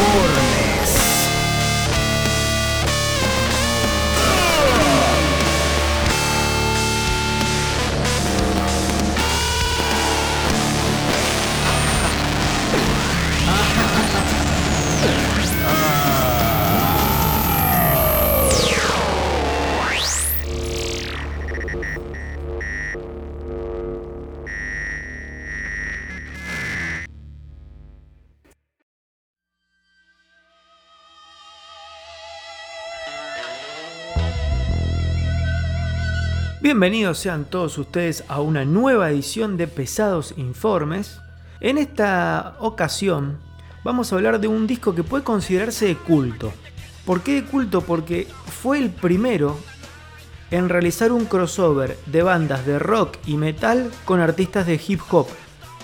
[0.00, 0.59] Informes.
[36.70, 41.18] Bienvenidos sean todos ustedes a una nueva edición de Pesados Informes.
[41.60, 43.38] En esta ocasión
[43.82, 46.52] vamos a hablar de un disco que puede considerarse de culto.
[47.04, 47.80] ¿Por qué de culto?
[47.80, 48.28] Porque
[48.62, 49.58] fue el primero
[50.52, 55.26] en realizar un crossover de bandas de rock y metal con artistas de hip hop.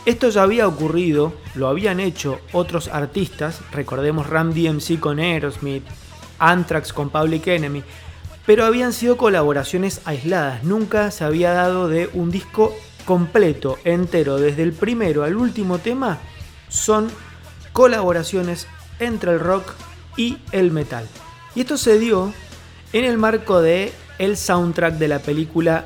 [0.04, 5.82] Esto ya había ocurrido, lo habían hecho otros artistas, recordemos Ram DMC con Aerosmith,
[6.38, 7.82] Anthrax con Public Enemy,
[8.46, 14.62] pero habían sido colaboraciones aisladas, nunca se había dado de un disco completo, entero, desde
[14.62, 16.18] el primero al último tema,
[16.68, 17.10] son
[17.72, 18.66] colaboraciones
[19.00, 19.74] entre el rock
[20.16, 21.06] y el metal.
[21.54, 22.32] Y esto se dio
[22.92, 25.84] en el marco de el soundtrack de la película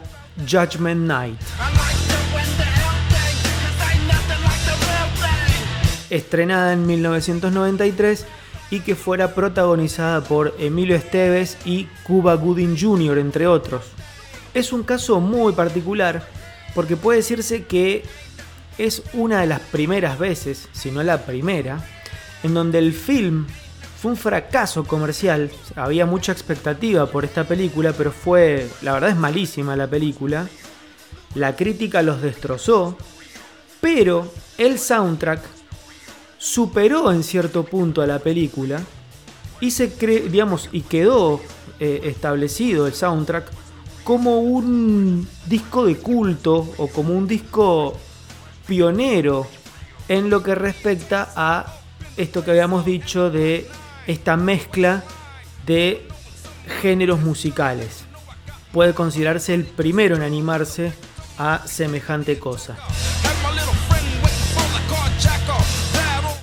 [0.48, 1.40] Judgment Night.
[6.10, 8.26] Estrenada en 1993
[8.70, 13.84] y que fuera protagonizada por Emilio Esteves y Cuba Gooding Jr., entre otros.
[14.54, 16.22] Es un caso muy particular
[16.74, 18.04] porque puede decirse que
[18.78, 21.84] es una de las primeras veces, si no la primera,
[22.42, 23.46] en donde el film
[24.00, 25.50] fue un fracaso comercial.
[25.76, 30.48] Había mucha expectativa por esta película, pero fue, la verdad es malísima la película.
[31.34, 32.96] La crítica los destrozó,
[33.80, 35.59] pero el soundtrack
[36.40, 38.80] superó en cierto punto a la película
[39.60, 41.38] y se digamos, y quedó
[41.78, 43.50] eh, establecido el soundtrack
[44.04, 47.94] como un disco de culto o como un disco
[48.66, 49.46] pionero
[50.08, 51.76] en lo que respecta a
[52.16, 53.68] esto que habíamos dicho de
[54.06, 55.04] esta mezcla
[55.66, 56.08] de
[56.80, 58.04] géneros musicales.
[58.72, 60.94] Puede considerarse el primero en animarse
[61.38, 62.78] a semejante cosa.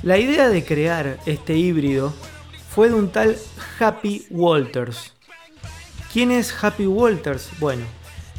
[0.07, 2.13] La idea de crear este híbrido
[2.73, 3.35] fue de un tal
[3.78, 5.12] Happy Walters.
[6.13, 7.50] ¿Quién es Happy Walters?
[7.59, 7.84] Bueno,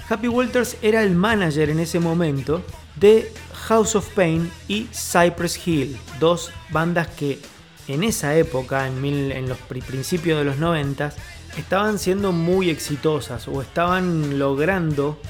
[0.09, 2.63] Happy Walters era el manager en ese momento
[2.97, 3.31] de
[3.67, 7.39] House of Pain y Cypress Hill, dos bandas que
[7.87, 11.13] en esa época, en, los principios de los 90,
[11.59, 15.21] estaban siendo muy exitosas o estaban logrando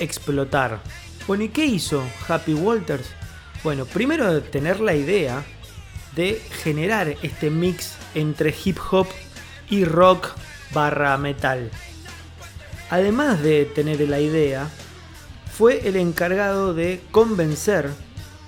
[0.00, 0.80] explotar.
[1.28, 3.06] Bueno, ¿y qué hizo Happy Walters?
[3.62, 5.44] Bueno, primero tener la idea
[6.14, 9.06] de generar este mix entre hip hop
[9.70, 10.28] y rock
[10.72, 11.70] barra metal.
[12.90, 14.68] Además de tener la idea,
[15.52, 17.90] fue el encargado de convencer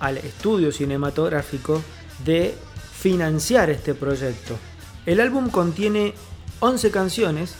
[0.00, 1.82] al estudio cinematográfico
[2.24, 2.54] de
[2.92, 4.58] financiar este proyecto.
[5.06, 6.14] El álbum contiene
[6.60, 7.54] 11 canciones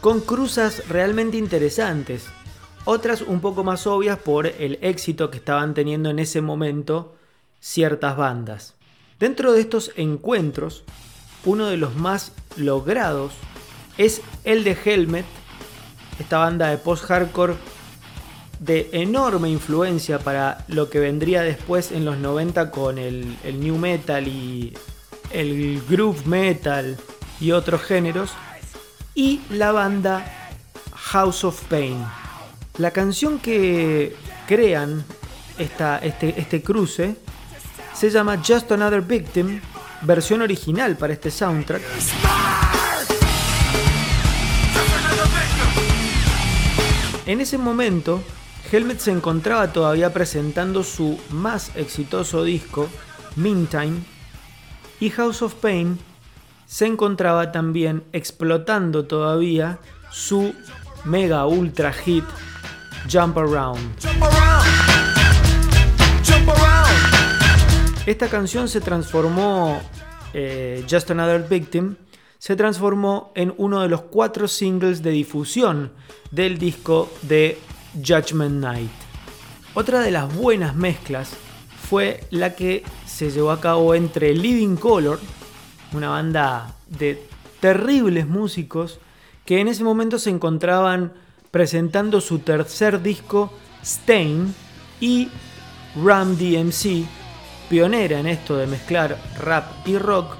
[0.00, 2.26] con cruzas realmente interesantes,
[2.84, 7.14] otras un poco más obvias por el éxito que estaban teniendo en ese momento
[7.60, 8.74] ciertas bandas.
[9.18, 10.84] Dentro de estos encuentros,
[11.46, 13.32] uno de los más logrados
[13.96, 15.24] es el de Helmet,
[16.18, 17.54] esta banda de post-hardcore
[18.60, 24.28] de enorme influencia para lo que vendría después en los 90 con el, new metal
[24.28, 24.74] y
[25.30, 26.98] el groove metal
[27.40, 28.32] y otros géneros,
[29.14, 30.52] y la banda
[30.94, 32.04] House of Pain.
[32.76, 34.14] La canción que
[34.46, 35.04] crean
[35.56, 37.16] esta, este, este cruce
[37.96, 39.60] se llama Just Another Victim,
[40.02, 41.82] versión original para este soundtrack.
[47.24, 48.22] En ese momento,
[48.70, 52.88] Helmet se encontraba todavía presentando su más exitoso disco,
[53.34, 54.02] Meantime,
[55.00, 55.98] y House of Pain
[56.66, 59.78] se encontraba también explotando todavía
[60.10, 60.54] su
[61.04, 62.24] mega ultra hit
[63.10, 64.00] Jump Around.
[64.02, 64.95] Jump around.
[68.06, 69.80] Esta canción se transformó,
[70.32, 71.96] eh, Just Another Victim,
[72.38, 75.90] se transformó en uno de los cuatro singles de difusión
[76.30, 77.58] del disco de
[77.94, 78.90] Judgment Night.
[79.74, 81.32] Otra de las buenas mezclas
[81.88, 85.18] fue la que se llevó a cabo entre Living Color,
[85.92, 87.20] una banda de
[87.58, 89.00] terribles músicos
[89.44, 91.12] que en ese momento se encontraban
[91.50, 94.54] presentando su tercer disco Stain
[95.00, 95.28] y
[96.04, 97.04] Ram DMC,
[97.68, 100.36] pionera en esto de mezclar rap y rock,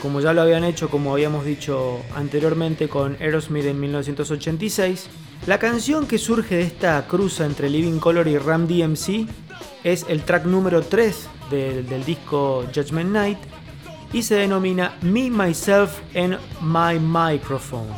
[0.00, 5.08] como ya lo habían hecho, como habíamos dicho anteriormente con Aerosmith en 1986.
[5.46, 9.26] La canción que surge de esta cruza entre Living Color y Ram DMC
[9.82, 13.38] es el track número 3 del, del disco Judgment Night
[14.12, 17.88] y se denomina Me, Myself and My Microphone.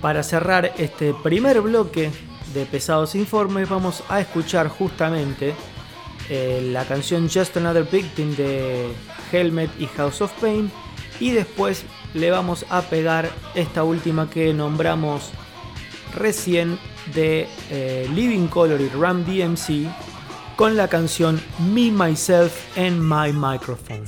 [0.00, 2.10] Para cerrar este primer bloque
[2.54, 5.54] de Pesados Informes vamos a escuchar justamente
[6.30, 8.92] eh, la canción Just Another Victim de
[9.30, 10.70] Helmet y House of Pain
[11.20, 11.84] y después
[12.14, 15.30] le vamos a pegar esta última que nombramos
[16.14, 16.78] recién
[17.14, 19.90] de eh, Living Color y Ram DMC
[20.56, 24.04] con la canción Me, Myself and My Microphone.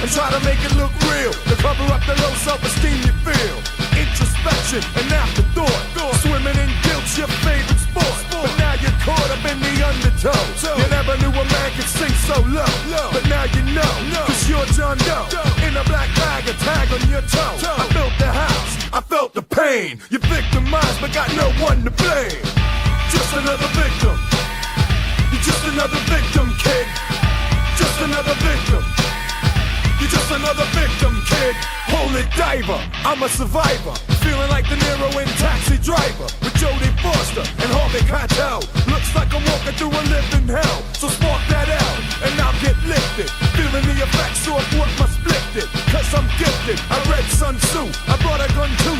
[0.00, 0.47] I'm trying to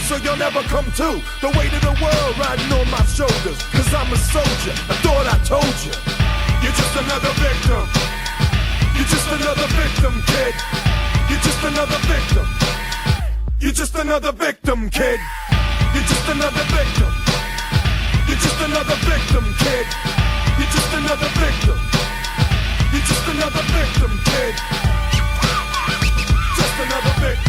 [0.09, 1.21] so you'll never come to.
[1.45, 4.73] The weight of the world riding on my shoulders, cause I'm a soldier.
[4.88, 5.93] I thought I told you.
[6.65, 7.85] You're just another victim.
[8.97, 10.55] You're just another victim, kid.
[11.29, 12.47] You're just another victim.
[13.61, 15.21] You're just another victim, kid.
[15.93, 17.12] You're just another victim.
[18.33, 19.87] You're just another victim, kid.
[20.57, 21.79] You're just another victim.
[22.97, 24.55] You're just another victim, kid.
[26.57, 27.48] Just another victim.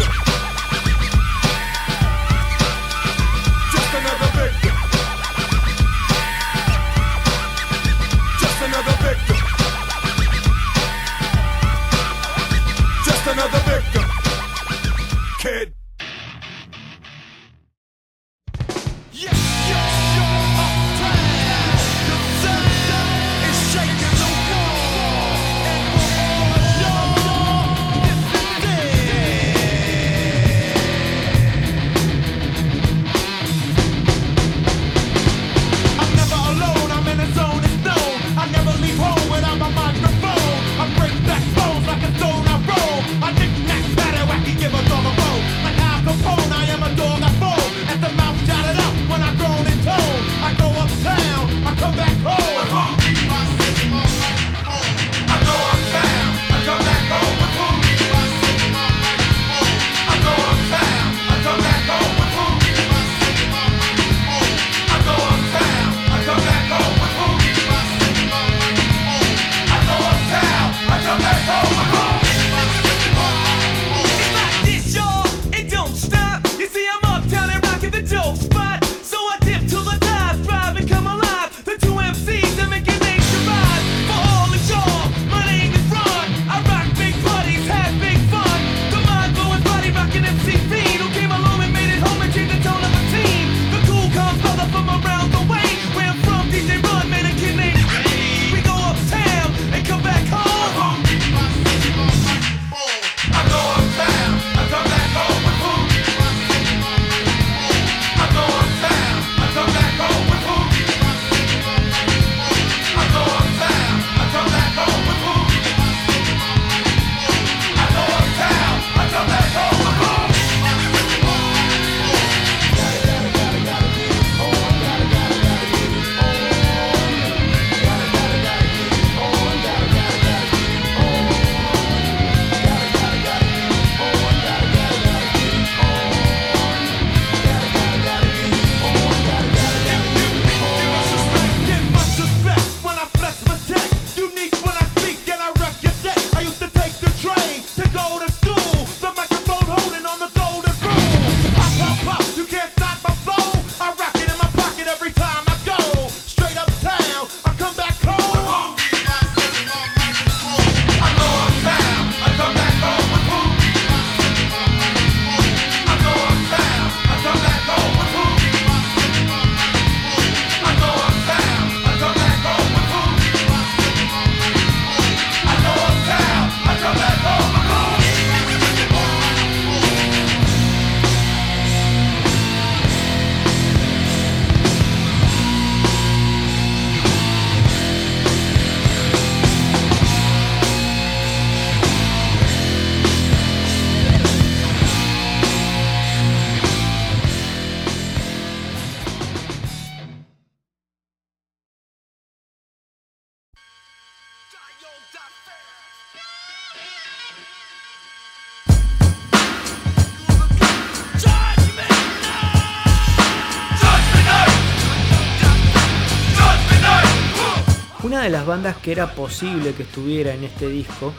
[218.29, 221.13] Las bandas que era posible que estuviera en este disco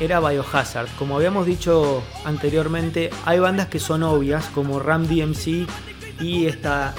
[0.00, 0.88] era Biohazard.
[0.98, 5.66] Como habíamos dicho anteriormente, hay bandas que son obvias, como Ram DMC
[6.20, 6.94] y esta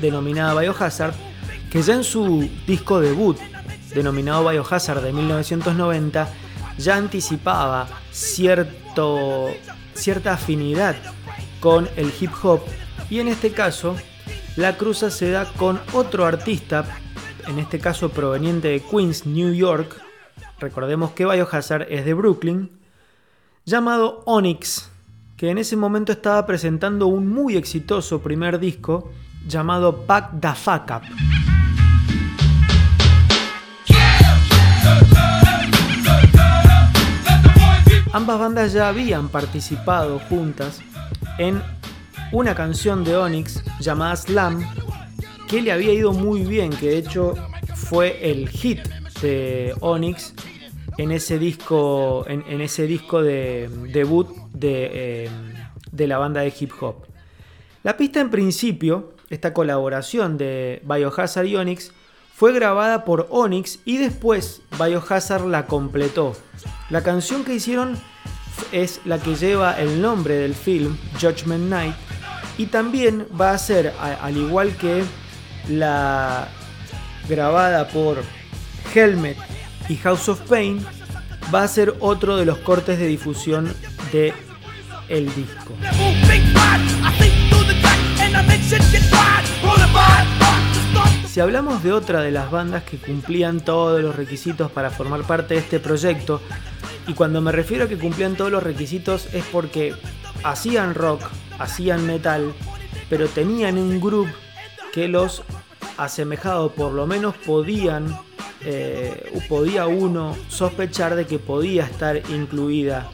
[0.00, 1.14] denominada Biohazard,
[1.70, 3.38] que ya en su disco debut,
[3.94, 6.28] denominado Biohazard de 1990,
[6.78, 9.48] ya anticipaba cierto,
[9.94, 10.96] cierta afinidad
[11.60, 12.60] con el hip hop
[13.10, 13.96] y en este caso
[14.56, 16.84] la cruza se da con otro artista
[17.48, 19.96] en este caso proveniente de Queens, New York,
[20.58, 22.70] recordemos que Biohazard es de Brooklyn,
[23.64, 24.90] llamado Onyx,
[25.36, 29.10] que en ese momento estaba presentando un muy exitoso primer disco
[29.46, 31.02] llamado Pack the Fuck Up.
[38.12, 40.80] Ambas bandas ya habían participado juntas
[41.38, 41.62] en
[42.32, 44.66] una canción de Onyx llamada Slam,
[45.48, 47.34] que le había ido muy bien, que de hecho
[47.74, 48.80] fue el hit
[49.22, 50.34] de Onyx
[50.98, 54.28] en ese disco, en, ese disco de debut
[54.60, 55.30] eh,
[55.90, 57.06] de, la banda de hip hop.
[57.82, 61.92] La pista en principio, esta colaboración de Biohazard y Onyx,
[62.34, 66.36] fue grabada por Onyx y después Biohazard la completó.
[66.90, 67.96] La canción que hicieron
[68.72, 71.94] es la que lleva el nombre del film, Judgment Night,
[72.58, 75.04] y también va a ser, al igual que
[75.68, 76.48] la
[77.28, 78.22] grabada por
[78.94, 79.36] Helmet
[79.88, 80.84] y House of Pain,
[81.54, 83.72] va a ser otro de los cortes de difusión
[84.12, 84.32] de
[85.08, 85.74] el disco.
[91.26, 95.54] Si hablamos de otra de las bandas que cumplían todos los requisitos para formar parte
[95.54, 96.42] de este proyecto,
[97.06, 99.94] y cuando me refiero a que cumplían todos los requisitos es porque
[100.44, 101.22] hacían rock,
[101.58, 102.52] hacían metal,
[103.08, 104.30] pero tenían un grupo
[104.92, 105.42] que los
[105.96, 108.16] asemejado, por lo menos podían,
[108.64, 113.10] eh, podía uno sospechar de que podía estar incluida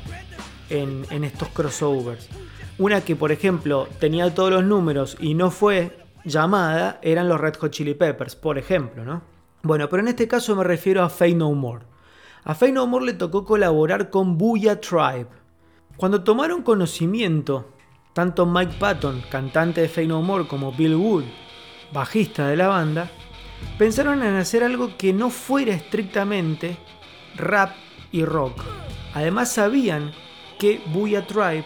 [0.71, 2.29] en, en, estos crossovers.
[2.79, 7.57] Una que, por ejemplo, tenía todos los números y no fue llamada eran los Red
[7.57, 9.23] Hot Chili Peppers, por ejemplo, ¿no?
[9.63, 11.85] Bueno, pero en este caso me refiero a Fey No More.
[12.45, 15.27] A Fey No More le tocó colaborar con Booyah Tribe.
[15.97, 17.71] Cuando tomaron conocimiento,
[18.13, 21.25] tanto Mike Patton, cantante de Fey No More, como Bill Wood,
[21.95, 23.11] bajista de la banda,
[23.79, 26.77] pensaron en hacer algo que no fuera estrictamente
[27.37, 27.75] rap
[28.13, 28.63] y rock.
[29.15, 30.13] Además sabían
[30.59, 31.65] que Booyah Tribe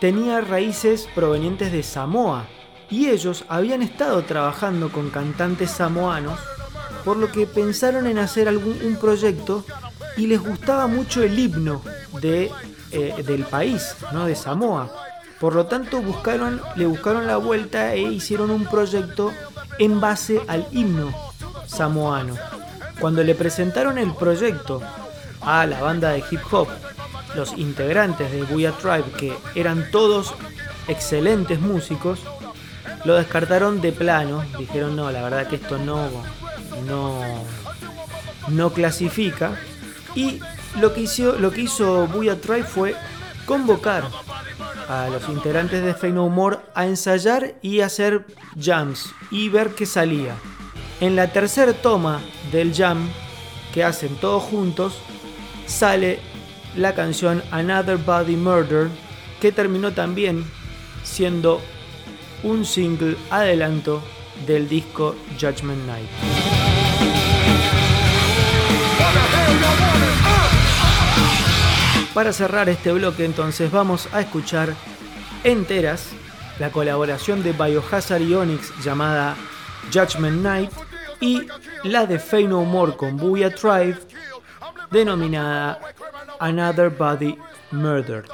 [0.00, 2.46] tenía raíces provenientes de Samoa
[2.90, 6.38] y ellos habían estado trabajando con cantantes samoanos,
[7.04, 9.64] por lo que pensaron en hacer algún, un proyecto
[10.16, 11.82] y les gustaba mucho el himno
[12.20, 12.50] de,
[12.90, 14.26] eh, del país, ¿no?
[14.26, 14.90] de Samoa.
[15.40, 19.32] Por lo tanto, buscaron, le buscaron la vuelta e hicieron un proyecto
[19.78, 21.12] en base al himno
[21.66, 22.34] samoano.
[23.00, 24.80] Cuando le presentaron el proyecto
[25.40, 26.68] a la banda de hip hop,
[27.34, 30.34] los integrantes de Booyah Tribe, que eran todos
[30.88, 32.20] excelentes músicos,
[33.04, 34.44] lo descartaron de plano.
[34.58, 36.08] Dijeron, no, la verdad que esto no,
[36.86, 37.20] no,
[38.48, 39.56] no clasifica.
[40.14, 40.40] Y
[40.80, 42.96] lo que hizo, lo que hizo Booyah Tribe fue
[43.44, 44.04] convocar
[44.88, 48.26] a los integrantes de Fey More a ensayar y hacer
[48.60, 50.34] jams y ver qué salía.
[51.00, 52.20] En la tercera toma
[52.52, 53.08] del jam
[53.72, 54.98] que hacen todos juntos,
[55.66, 56.20] sale
[56.76, 58.88] la canción Another Body Murder,
[59.40, 60.44] que terminó también
[61.04, 61.60] siendo
[62.42, 64.02] un single adelanto
[64.46, 66.55] del disco Judgment Night.
[72.16, 74.72] Para cerrar este bloque entonces vamos a escuchar
[75.44, 76.12] enteras
[76.58, 79.36] la colaboración de Biohazard y Onyx llamada
[79.92, 80.70] Judgment Night
[81.20, 81.46] y
[81.84, 83.98] la de Fey No More con Booyah Tribe
[84.90, 85.78] denominada
[86.40, 87.36] Another Body
[87.70, 88.24] Murder.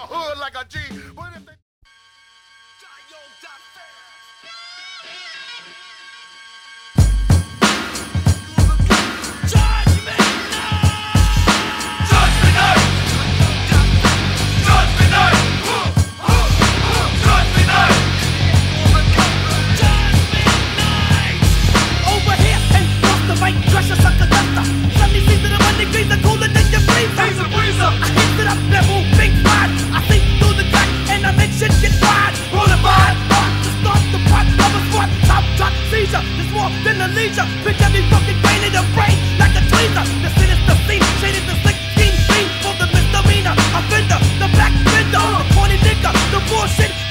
[25.85, 27.19] degrees are cooler than your freezer.
[27.19, 27.91] Freezer, freezer.
[27.91, 29.73] I heat it up level, big ride.
[29.91, 32.35] I think through the track and I make shit get fried.
[32.55, 36.23] Bonafide, rock to start the pot, rubber spot, top drop seizure.
[36.39, 37.47] This more than a leisure.
[37.67, 40.05] Pick every fucking grain in the brain like a tweezer.
[40.23, 43.55] The sinister scene, shaded the slick scheme, fiend for the misdemeanor.
[43.75, 47.02] Offender, the black vendor, the corny nigga, the bullshit.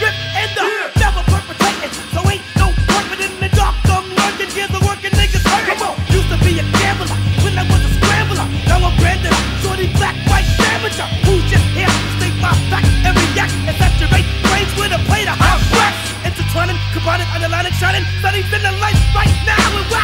[17.02, 20.01] upon it, underline it, shining, setting in the light right now.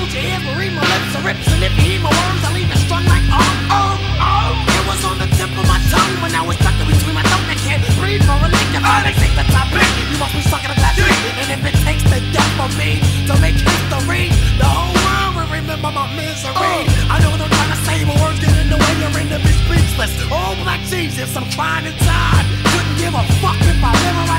[0.00, 2.70] Your ears, will read my lips, or rips, and if you my words, I'll leave
[2.70, 3.40] it strung like oh,
[3.72, 4.50] oh, oh.
[4.76, 7.24] It was on the tip of my tongue when I was stuck in between my
[7.24, 7.44] throat.
[7.52, 8.68] I can't breathe for a lick.
[8.72, 11.76] If I take the topic, you must be stuck in a glass And if it
[11.84, 16.56] takes the death for me to make history, the whole world will remember my misery.
[16.56, 17.12] Oh.
[17.12, 18.92] I know what I'm trying to say, but words get in the way.
[19.00, 20.12] You're in the speechless.
[20.32, 22.44] Oh, black Jesus, I'm fine inside.
[22.72, 24.31] Couldn't give a fuck if I live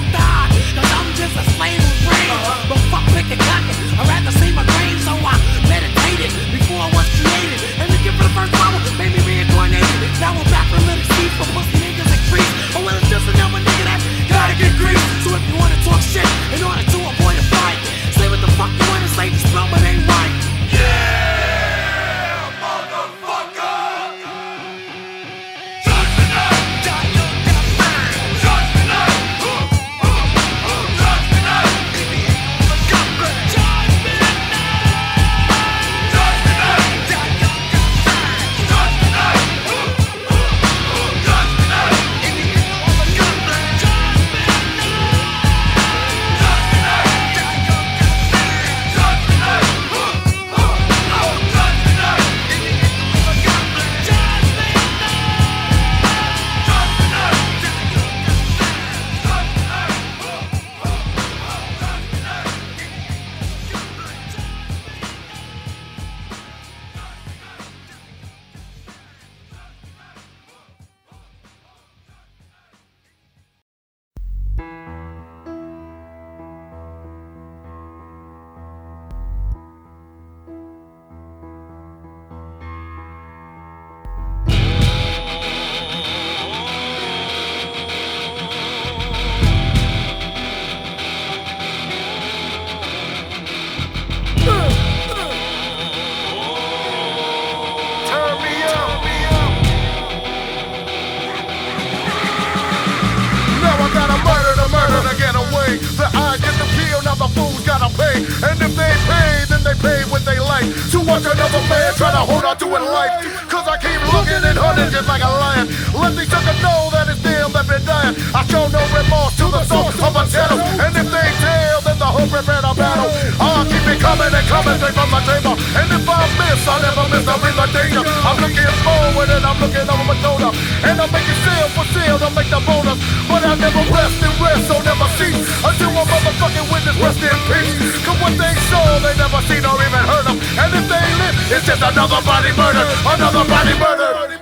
[124.63, 125.55] straight from the chamber.
[125.75, 128.03] And if I miss, I never miss, I'm in danger.
[128.23, 130.51] I'm looking forward and I'm looking over my shoulder.
[130.87, 132.97] And I'm making seal for seal to make the bonus.
[133.27, 135.43] But I never rest and rest, so never cease.
[135.63, 137.91] Until a motherfucking witness rest in peace.
[138.07, 140.37] Cause what they saw, they never seen or even heard of.
[140.39, 142.85] And if they live, it's just another body murder.
[143.03, 144.32] Another body murder.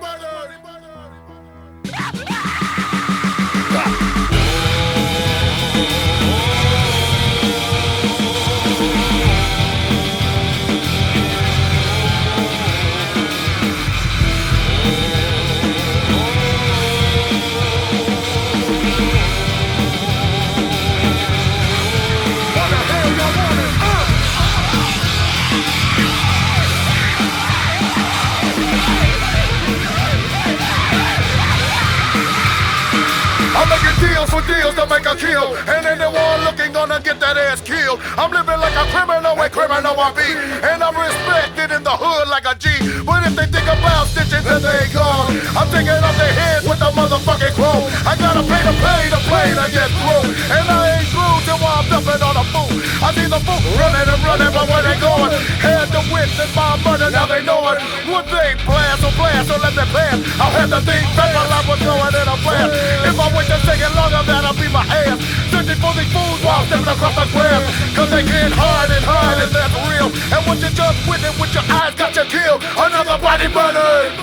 [35.42, 35.58] Kill.
[35.74, 38.00] And anyone looking gonna get that ass killed.
[38.18, 40.28] I'm living like a criminal way criminal I be.
[40.70, 42.70] And I'm respected in the hood like a G.
[43.04, 45.34] But if they think about stitching, then they gone.
[45.58, 47.86] I'm taking off their heads with a motherfucking chrome.
[48.06, 50.26] I gotta pay to pay to play to get through.
[50.54, 52.70] And I ain't through till I'm dumping on a fool.
[53.12, 53.44] I see the
[53.76, 55.36] running and running, but where they going?
[55.60, 57.84] Had the wits and my murder, now they know it.
[58.08, 60.16] Would they blast or blast or let them pass?
[60.40, 62.72] I'll have to think back while I was going in a blast.
[63.04, 65.20] If I wait a second longer, that'll be my ass.
[65.52, 67.68] Searching for these fools while stepping across the grass.
[68.00, 70.08] Cause they can't hide and hide, and that's real.
[70.32, 72.64] And what you just witnessed with your eyes got you killed.
[72.80, 74.16] Another body murdered.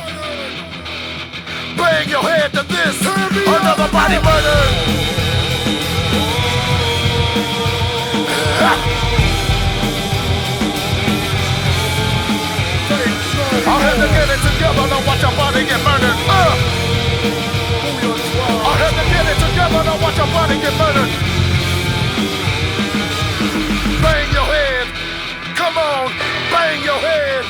[1.77, 2.97] Bang your head to this.
[3.05, 5.18] Another body murdered.
[8.61, 8.67] I'll
[13.95, 16.19] to get it together to watch your body get murdered.
[16.27, 16.59] Uh.
[18.67, 21.11] I'll to get it together to watch your body get murdered.
[24.03, 24.87] Bang your head.
[25.55, 26.11] Come on.
[26.51, 27.45] Bang your head.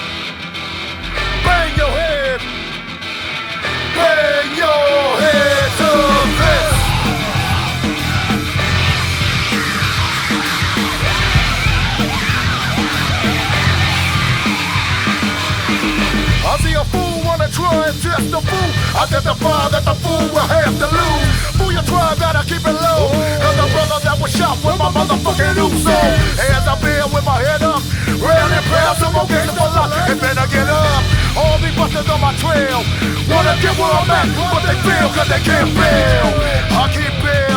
[1.45, 2.41] Bang your head.
[3.97, 5.89] Bang your head to
[6.37, 6.68] this.
[17.97, 18.71] Test the fool.
[18.93, 21.29] Identify that the fool will have to lose.
[21.57, 23.09] Fool you try, better keep it low.
[23.41, 25.97] Cause the brother that was shot with my motherfucking Uso.
[26.37, 27.81] Hands up here with my head up.
[28.21, 29.93] Round and proud, some more games for luck.
[30.09, 31.03] And better get up.
[31.39, 32.85] All these busters on my trail.
[33.31, 36.29] Wanna get where I'm at, but they feel cause they can't fail.
[36.77, 37.48] I keep bailing.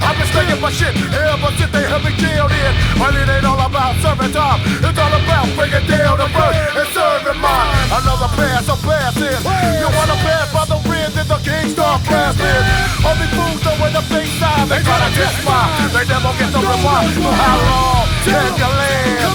[0.00, 2.72] I've been staying my shit ever since they have me jailed in.
[2.98, 4.60] But it ain't all about serving time.
[4.82, 7.70] It's all about breaking down the bird and serving mine.
[7.90, 9.40] Another pass, I'm passing.
[9.80, 12.64] You wanna pass by the wind, then the king start blasting.
[13.04, 15.70] All these fools know where the thing side, they to test mine.
[15.94, 17.06] They never get the reward.
[17.22, 19.34] For how long can you live?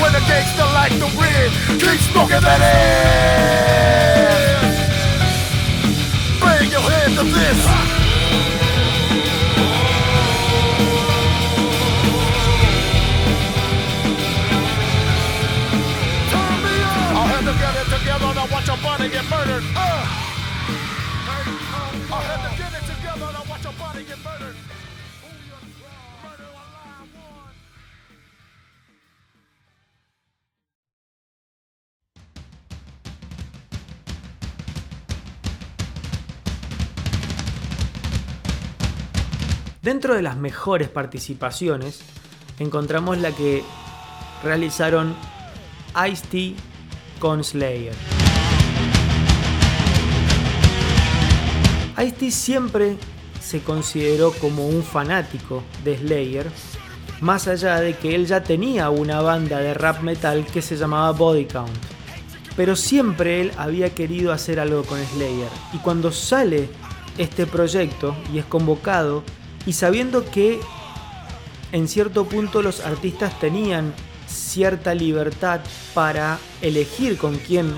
[0.00, 4.02] When the gangster like the wind, keep smoking that ass.
[6.40, 8.01] Bang your head to this.
[39.82, 42.02] Dentro de las mejores participaciones
[42.60, 43.64] encontramos la que
[44.44, 45.16] realizaron
[46.08, 46.54] Ice-T
[47.18, 48.21] con Slayer.
[51.98, 52.96] Ice-T siempre
[53.40, 56.50] se consideró como un fanático de Slayer,
[57.20, 61.12] más allá de que él ya tenía una banda de rap metal que se llamaba
[61.12, 61.70] Body Count.
[62.56, 65.48] Pero siempre él había querido hacer algo con Slayer.
[65.72, 66.68] Y cuando sale
[67.18, 69.22] este proyecto y es convocado,
[69.66, 70.60] y sabiendo que
[71.72, 73.94] en cierto punto los artistas tenían
[74.26, 75.60] cierta libertad
[75.94, 77.72] para elegir con quién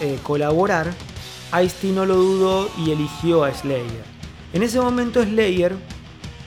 [0.00, 0.92] eh, colaborar,
[1.62, 4.04] Ice-T no lo dudó y eligió a Slayer.
[4.52, 5.74] En ese momento Slayer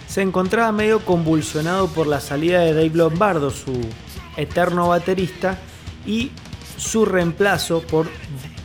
[0.07, 3.73] se encontraba medio convulsionado por la salida de Dave Lombardo, su
[4.37, 5.57] eterno baterista,
[6.05, 6.31] y
[6.77, 8.07] su reemplazo por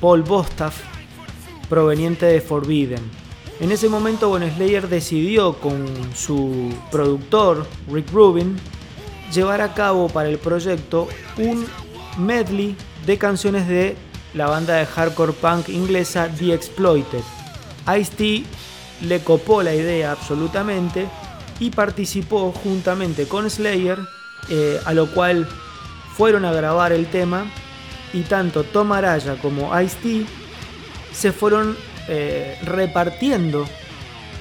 [0.01, 0.77] Paul Bostaff,
[1.69, 3.03] proveniente de Forbidden.
[3.61, 8.57] En ese momento, bueno, Slayer decidió con su productor, Rick Rubin,
[9.33, 11.67] llevar a cabo para el proyecto un
[12.19, 13.97] medley de canciones de
[14.35, 17.23] la banda de hardcore punk inglesa The Exploited.
[17.99, 18.45] Ice-T
[19.03, 21.09] le copó la idea absolutamente
[21.61, 23.99] y participó juntamente con Slayer,
[24.51, 25.49] eh, a lo cual
[26.17, 27.47] fueron a grabar el tema
[28.13, 30.27] y tanto Tom Araya como Ice-T
[31.13, 31.77] se fueron
[32.09, 33.67] eh, repartiendo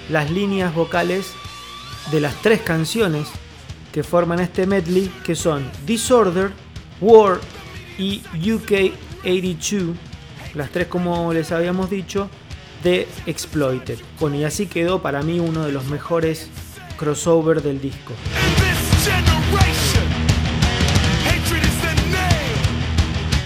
[0.10, 1.32] las líneas vocales
[2.12, 3.28] de las tres canciones
[3.91, 6.52] que forman este medley, que son Disorder,
[7.02, 7.39] War
[7.97, 8.21] y
[8.52, 9.95] UK 82,
[10.56, 12.30] las tres como les habíamos dicho,
[12.84, 13.99] de Exploited.
[14.19, 16.49] Bueno, y así quedó para mí uno de los mejores
[16.97, 18.13] crossover del disco.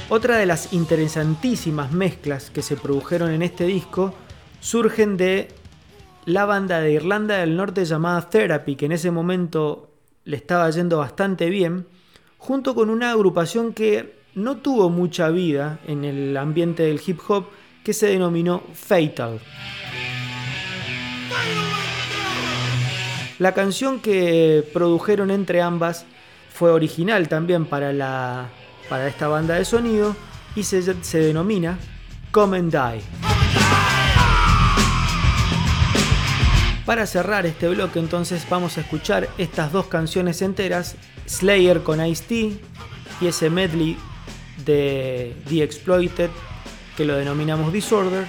[0.10, 4.14] Otra de las interesantísimas mezclas que se produjeron en este disco
[4.60, 5.48] surgen de
[6.26, 9.90] la banda de Irlanda del Norte llamada Therapy, que en ese momento
[10.26, 11.88] le estaba yendo bastante bien,
[12.38, 17.48] junto con una agrupación que no tuvo mucha vida en el ambiente del hip hop,
[17.84, 19.40] que se denominó Fatal.
[23.40, 26.06] La canción que produjeron entre ambas
[26.54, 28.50] fue original también para, la,
[28.88, 30.16] para esta banda de sonido
[30.56, 31.80] y se, se denomina
[32.30, 33.02] Come and Die.
[36.86, 40.96] Para cerrar este bloque entonces vamos a escuchar estas dos canciones enteras,
[41.28, 42.60] Slayer con Ice-T
[43.22, 43.98] y ese medley
[44.66, 46.30] de The Exploited
[46.96, 48.26] que lo denominamos Disorder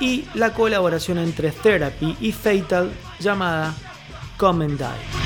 [0.00, 3.74] y la colaboración entre Therapy y Fatal llamada
[4.36, 5.23] Come and Die.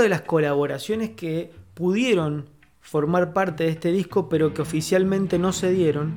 [0.00, 2.46] De las colaboraciones que pudieron
[2.80, 6.14] formar parte de este disco, pero que oficialmente no se dieron,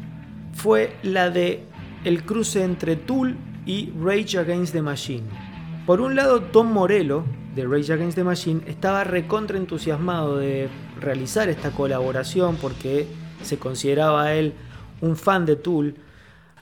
[0.53, 1.63] fue la de
[2.03, 5.23] el cruce entre Tool y Rage Against the Machine.
[5.85, 7.23] Por un lado, Tom Morello,
[7.55, 10.69] de Rage Against the Machine, estaba recontra entusiasmado de
[10.99, 13.07] realizar esta colaboración porque
[13.41, 14.53] se consideraba él
[15.01, 15.95] un fan de Tool.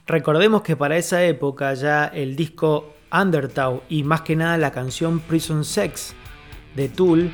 [0.07, 5.19] Recordemos que para esa época ya el disco Undertow y más que nada la canción
[5.19, 6.15] Prison Sex
[6.75, 7.31] de Tool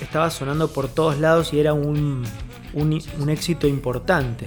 [0.00, 2.24] estaba sonando por todos lados y era un,
[2.74, 4.46] un, éxito importante.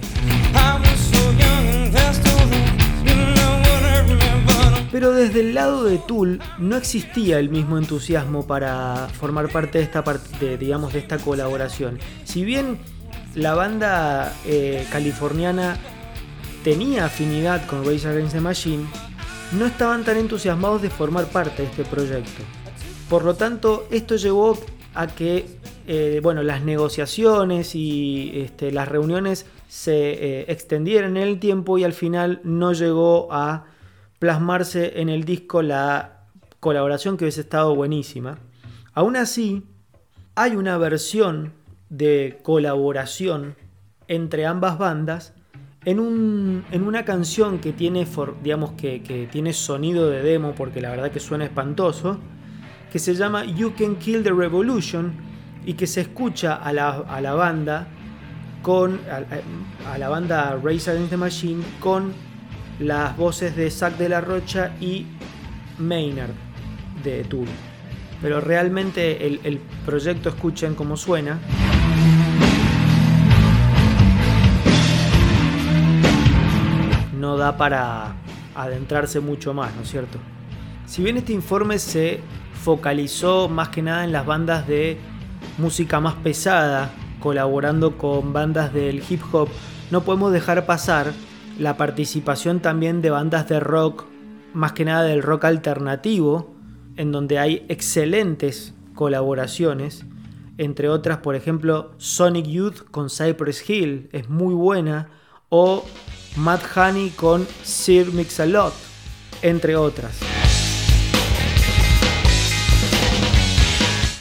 [4.90, 9.84] Pero desde el lado de Tool no existía el mismo entusiasmo para formar parte de
[9.84, 11.98] esta parte, digamos, de esta colaboración.
[12.24, 12.78] Si bien
[13.34, 15.76] la banda eh, californiana
[16.62, 18.86] tenía afinidad con Rage Against the Machine,
[19.52, 22.42] no estaban tan entusiasmados de formar parte de este proyecto.
[23.14, 24.58] Por lo tanto, esto llevó
[24.92, 25.46] a que
[25.86, 31.84] eh, bueno, las negociaciones y este, las reuniones se eh, extendieran en el tiempo y
[31.84, 33.66] al final no llegó a
[34.18, 36.24] plasmarse en el disco la
[36.58, 38.40] colaboración que hubiese estado buenísima.
[38.94, 39.62] Aún así,
[40.34, 41.52] hay una versión
[41.90, 43.54] de colaboración
[44.08, 45.34] entre ambas bandas
[45.84, 48.08] en, un, en una canción que tiene,
[48.42, 52.18] digamos, que tiene sonido de demo, porque la verdad que suena espantoso,
[52.94, 55.14] que se llama You Can Kill the Revolution
[55.66, 57.88] y que se escucha a la, a la banda
[58.62, 62.12] con a, la banda Race Against the Machine con
[62.78, 65.06] las voces de Zack de la Rocha y
[65.76, 66.34] Maynard
[67.02, 67.48] de Tool.
[68.22, 71.40] Pero realmente el, el proyecto escuchen cómo suena.
[77.18, 78.14] No da para
[78.54, 80.20] adentrarse mucho más, ¿no es cierto?
[80.86, 82.20] Si bien este informe se
[82.64, 84.96] focalizó más que nada en las bandas de
[85.58, 86.90] música más pesada,
[87.20, 89.50] colaborando con bandas del hip hop,
[89.90, 91.12] no podemos dejar pasar
[91.58, 94.06] la participación también de bandas de rock,
[94.54, 96.54] más que nada del rock alternativo,
[96.96, 100.06] en donde hay excelentes colaboraciones,
[100.56, 105.10] entre otras, por ejemplo, Sonic Youth con Cypress Hill, es muy buena,
[105.50, 105.84] o
[106.36, 108.72] Mad Honey con Sir Mix-a-Lot,
[109.42, 110.43] entre otras.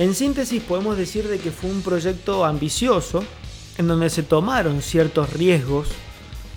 [0.03, 3.23] En síntesis podemos decir de que fue un proyecto ambicioso,
[3.77, 5.87] en donde se tomaron ciertos riesgos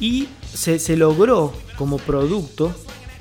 [0.01, 2.74] y se, se, logró como producto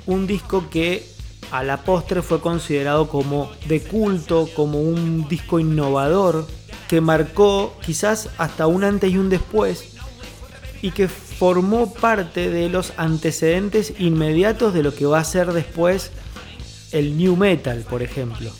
[0.04, 1.08] un disco que
[1.52, 6.44] a la postre fue considerado como de culto, como un disco innovador,
[6.88, 9.94] que marcó quizás hasta un antes y un después
[10.82, 16.10] y que formó parte de los antecedentes inmediatos de lo que va a ser después
[16.90, 18.50] el new metal, por ejemplo.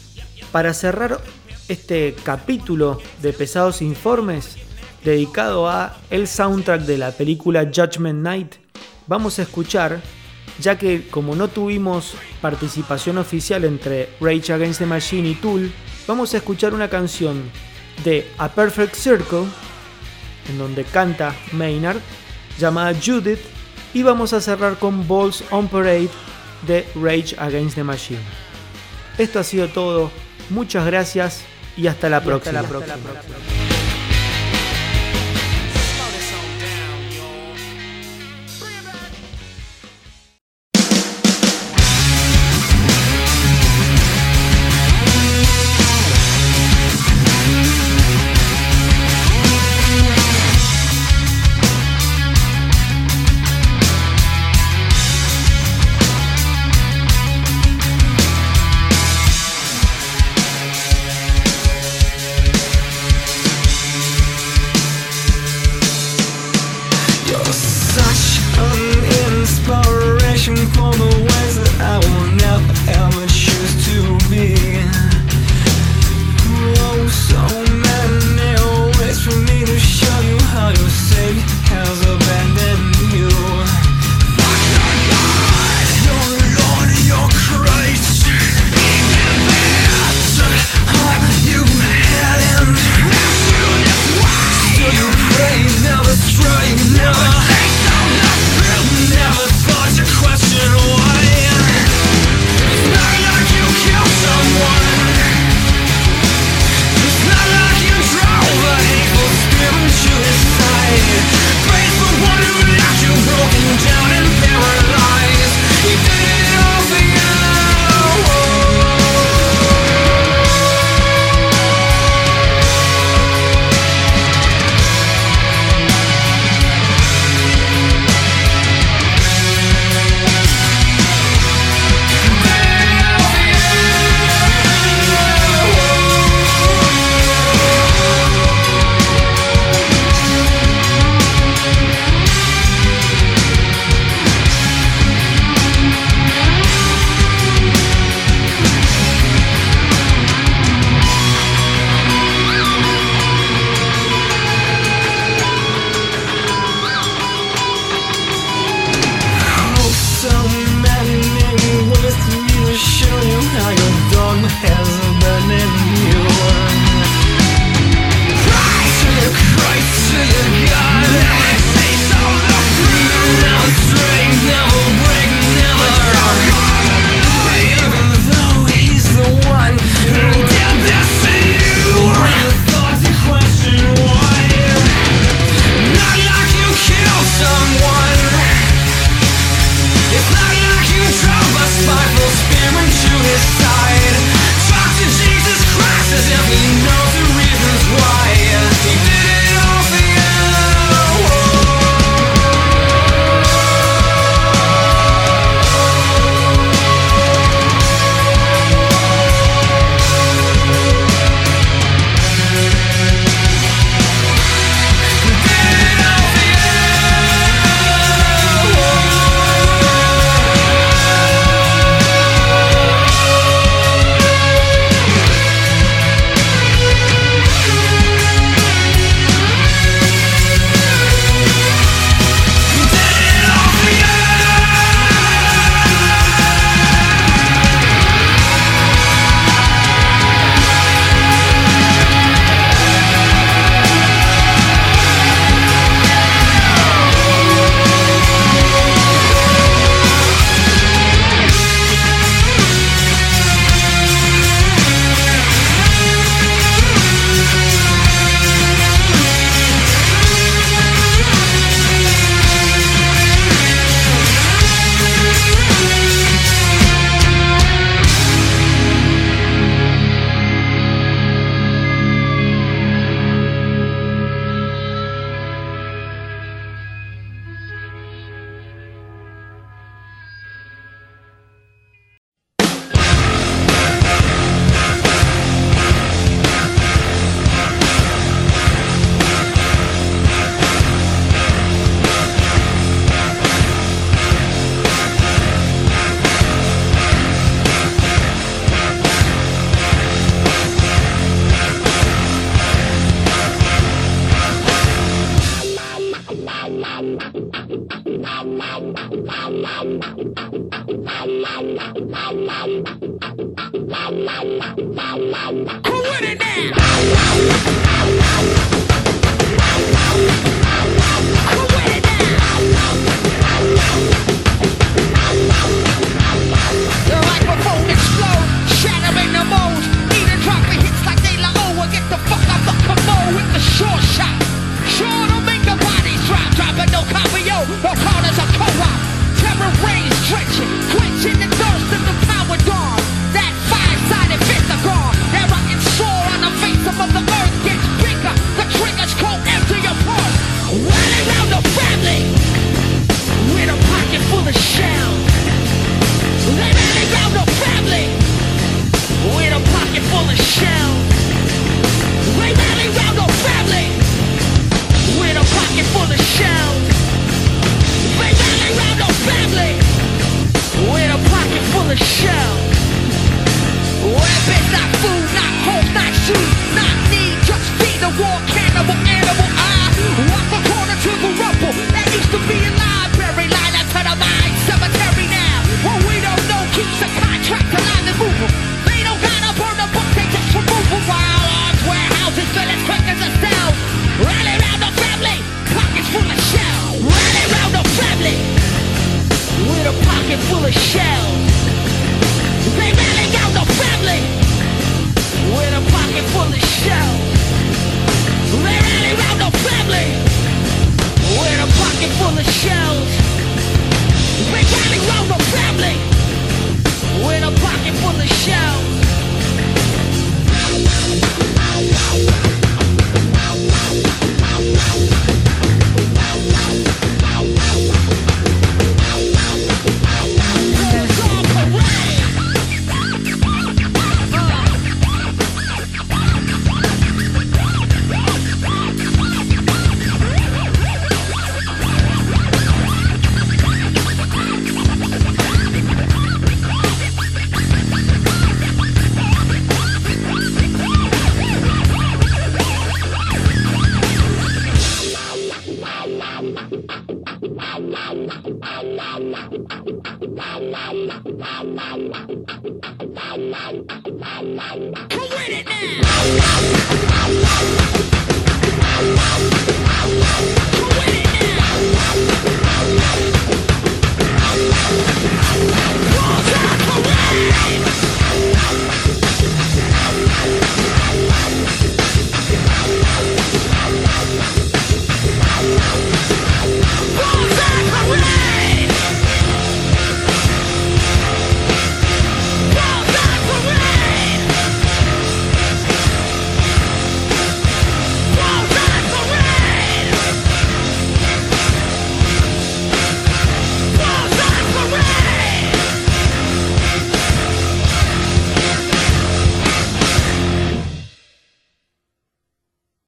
[0.52, 1.20] Para cerrar
[1.68, 4.56] este capítulo de Pesados Informes
[5.04, 8.54] dedicado a el soundtrack de la película Judgment Night,
[9.06, 10.00] vamos a escuchar,
[10.60, 15.70] ya que como no tuvimos participación oficial entre Rage Against the Machine y Tool,
[16.06, 17.50] vamos a escuchar una canción
[18.04, 19.44] de A Perfect Circle,
[20.48, 21.98] en donde canta Maynard,
[22.58, 23.40] llamada Judith,
[23.94, 26.10] y vamos a cerrar con Balls on Parade
[26.66, 28.20] de Rage Against the Machine.
[29.18, 30.10] Esto ha sido todo,
[30.50, 31.44] muchas gracias
[31.76, 32.60] y hasta la, y próxima.
[32.60, 33.65] Hasta la próxima.